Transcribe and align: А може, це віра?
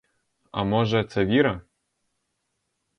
А 0.51 0.63
може, 0.63 1.03
це 1.03 1.25
віра? 1.25 1.61